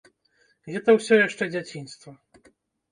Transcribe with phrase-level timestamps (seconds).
[0.71, 2.19] Гэта ўсё яшчэ дзяцінства.